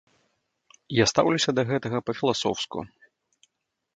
[0.99, 2.79] Я стаўлюся да гэтага па-філасофску.